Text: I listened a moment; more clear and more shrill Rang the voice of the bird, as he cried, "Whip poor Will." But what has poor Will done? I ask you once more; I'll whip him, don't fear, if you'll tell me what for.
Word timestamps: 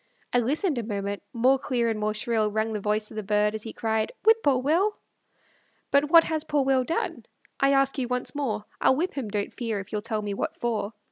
I 0.33 0.39
listened 0.39 0.79
a 0.79 0.83
moment; 0.83 1.21
more 1.31 1.59
clear 1.59 1.87
and 1.87 1.99
more 1.99 2.15
shrill 2.15 2.49
Rang 2.49 2.73
the 2.73 2.79
voice 2.79 3.11
of 3.11 3.15
the 3.17 3.21
bird, 3.21 3.53
as 3.53 3.61
he 3.61 3.71
cried, 3.71 4.11
"Whip 4.23 4.41
poor 4.41 4.57
Will." 4.57 4.97
But 5.91 6.09
what 6.09 6.23
has 6.23 6.43
poor 6.43 6.63
Will 6.65 6.83
done? 6.83 7.27
I 7.59 7.71
ask 7.73 7.99
you 7.99 8.07
once 8.07 8.33
more; 8.33 8.65
I'll 8.81 8.95
whip 8.95 9.13
him, 9.13 9.29
don't 9.29 9.53
fear, 9.53 9.79
if 9.79 9.91
you'll 9.91 10.01
tell 10.01 10.23
me 10.23 10.33
what 10.33 10.57
for. 10.57 10.93